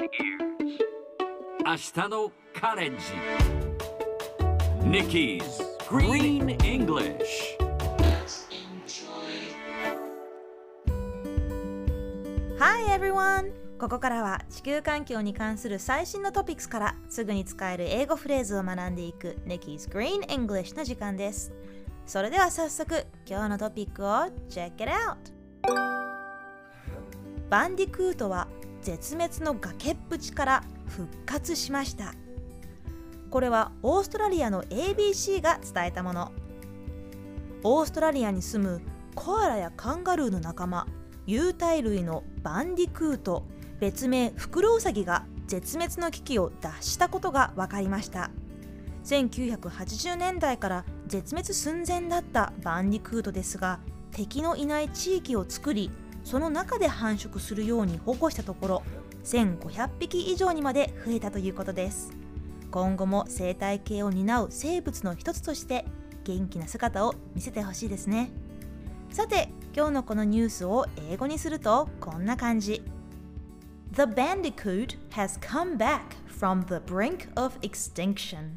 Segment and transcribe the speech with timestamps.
[0.00, 0.06] 明
[1.76, 3.04] 日のカレッジ
[4.88, 5.42] Nikki's
[5.90, 7.18] Green English
[13.78, 21.50] ここからは地球環境に関する最新のトピックスからすぐに使える英語フレーズを学んでいく Nikki's Green English の時間です。
[22.06, 24.08] それでは早速今日のトピックを
[24.50, 25.16] Check it out!
[27.48, 28.48] バンディクートは
[28.82, 32.14] 絶滅の崖っぷちから復活しました。
[33.30, 36.32] これはオーストラリアの ABC が伝えたもの。
[37.62, 38.80] オーストラリアに住む
[39.14, 40.86] コアラやカンガルーの仲間
[41.26, 43.44] 有袋類のバンディクート
[43.78, 48.30] 別名フクロウサギが絶滅の危機を脱したことが分かりました
[49.04, 53.80] 1980年代から絶滅寸前だったバンディクートですが
[54.12, 55.90] 敵のいない地域を作り
[56.30, 58.82] その中で繁殖するように保護したところ
[59.24, 62.12] 1500匹以上にまで増えたということです。
[62.70, 65.84] 今後も生態系を担う生物の一つとして
[66.22, 68.30] 元気な姿を見せてほしいですね。
[69.10, 72.84] さて今日のこのニュースを英語にするとこんな感じ。
[73.94, 78.50] The bandicoot has come back from the brink of extinction.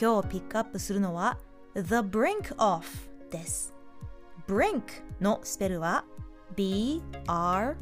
[0.00, 1.38] 今日ピックアップするのは
[1.74, 2.86] The brink of
[3.32, 3.79] です。
[4.50, 4.82] Brink
[5.20, 6.04] のスペルは
[6.56, 7.78] B-R-I-N-K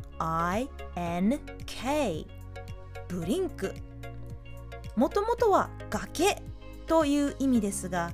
[3.09, 3.75] ブリンク。
[4.95, 6.43] もともとは崖
[6.87, 8.13] という意味ですが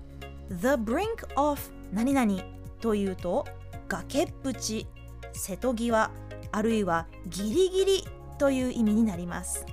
[0.51, 1.61] The brink of
[1.93, 2.45] 何々
[2.81, 3.45] というと
[3.89, 4.87] 崖っぷち
[5.33, 6.13] 瀬戸際
[6.53, 8.07] あるいはギリギリ
[8.39, 9.67] という意味になります。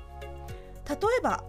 [0.89, 1.43] 例えば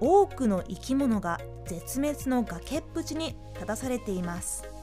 [0.00, 4.73] 多くの生き物が絶滅の崖っぷちに立たされています。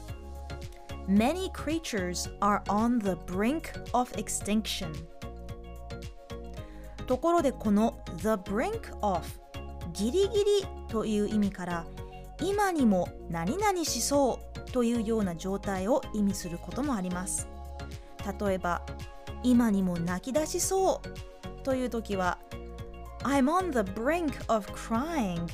[1.08, 4.92] Many creatures are on the brink of extinction.
[7.06, 9.22] ところでこの the brink of
[9.92, 10.28] ギリギリ
[10.88, 11.84] という意味から
[12.40, 17.48] 今にも何々しそうというような状態を意味することもあります。
[18.40, 18.82] 例えば
[19.42, 22.38] 今にも泣き出しそうという時は
[23.24, 25.46] I'm on the brink of crying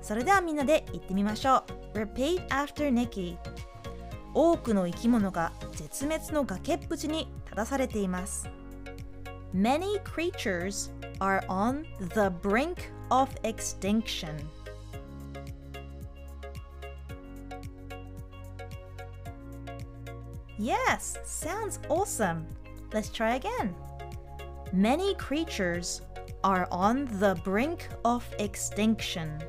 [0.00, 1.81] それではみんなで言ってみましょう。
[1.93, 3.37] Repeat after Nikki
[4.33, 8.49] 多くの生き物が絶滅の崖っぷちに立たされています
[9.55, 14.29] Many creatures are on the brink of extinction
[20.59, 22.47] Yes, sounds awesome.
[22.91, 23.75] Let's try again.
[24.73, 26.01] Many creatures
[26.43, 29.39] are on the brink of extinction.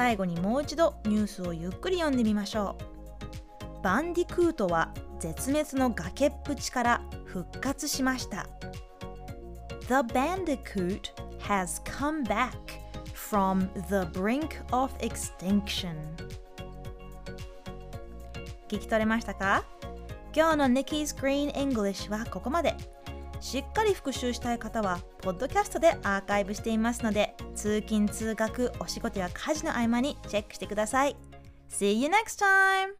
[0.00, 3.82] 最後にもう一度ニュースをゆっくり読んでみましょう。
[3.84, 8.46] バンディクートは絶滅の崖っぷちから復活しました。
[9.88, 12.50] The bandicoot has come back
[13.12, 15.94] from the brink of extinction
[18.70, 19.66] 聞き取れましたか
[20.34, 22.74] 今日の Nikki's Green English はここまで
[23.40, 31.16] しっかり復習したい方はポッドキャストでアーカイブしていますので通勤通学お仕事や家事の合間にチェックしてください
[31.70, 32.99] See you next time!